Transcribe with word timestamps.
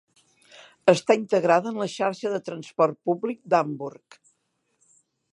Està 0.93 1.15
integrada 1.17 1.73
en 1.73 1.77
la 1.81 1.87
xarxa 1.95 2.31
de 2.35 2.39
transport 2.47 2.97
públic 3.09 3.43
d'Hamburg. 3.55 4.17